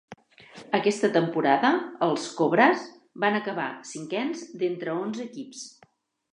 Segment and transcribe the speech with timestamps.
[0.77, 1.69] Aquesta temporada
[2.07, 2.87] els Cobras
[3.25, 5.65] van acabar cinquens d'entre onze equips.